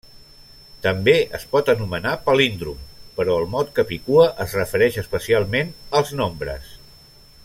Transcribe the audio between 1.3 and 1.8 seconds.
es pot